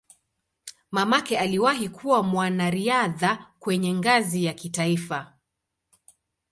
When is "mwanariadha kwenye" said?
2.23-3.93